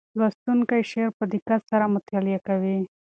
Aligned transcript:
لوستونکی 0.17 0.81
شعر 0.91 1.09
په 1.17 1.23
دقت 1.33 1.61
سره 1.71 1.85
مطالعه 1.95 2.39
کوي. 2.47 2.79